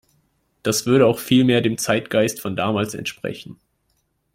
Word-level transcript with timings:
Das 0.63 0.87
würde 0.87 1.05
auch 1.05 1.19
viel 1.19 1.43
mehr 1.43 1.61
dem 1.61 1.77
Zeitgeist 1.77 2.39
von 2.41 2.55
damals 2.55 2.95
entsprechen. 2.95 3.59